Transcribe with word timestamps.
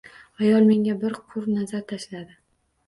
Ayol 0.45 0.65
menga 0.69 0.95
bir 1.05 1.19
qur 1.29 1.47
nazar 1.59 1.89
tashladi 1.95 2.41